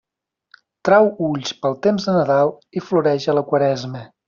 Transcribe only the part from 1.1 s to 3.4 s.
ulls pel temps de Nadal i floreix a